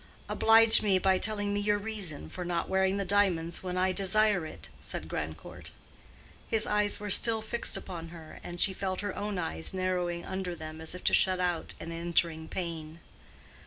"Oblige 0.27 0.81
me 0.81 0.97
by 0.97 1.19
telling 1.19 1.53
me 1.53 1.59
your 1.59 1.77
reason 1.77 2.27
for 2.27 2.43
not 2.43 2.67
wearing 2.67 2.97
the 2.97 3.05
diamonds 3.05 3.61
when 3.61 3.77
I 3.77 3.91
desire 3.91 4.47
it," 4.47 4.69
said 4.81 5.07
Grandcourt. 5.07 5.69
His 6.47 6.65
eyes 6.65 6.99
were 6.99 7.11
still 7.11 7.43
fixed 7.43 7.77
upon 7.77 8.07
her, 8.07 8.39
and 8.43 8.59
she 8.59 8.73
felt 8.73 9.01
her 9.01 9.15
own 9.15 9.37
eyes 9.37 9.75
narrowing 9.75 10.25
under 10.25 10.55
them 10.55 10.81
as 10.81 10.95
if 10.95 11.03
to 11.03 11.13
shut 11.13 11.39
out 11.39 11.75
an 11.79 11.91
entering 11.91 12.47
pain. 12.47 12.99